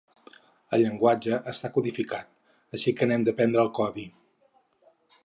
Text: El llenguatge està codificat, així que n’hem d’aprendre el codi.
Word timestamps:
El 0.77 0.81
llenguatge 0.85 1.37
està 1.51 1.71
codificat, 1.75 2.31
així 2.79 2.95
que 3.01 3.09
n’hem 3.13 3.27
d’aprendre 3.29 3.63
el 3.67 3.71
codi. 3.81 4.07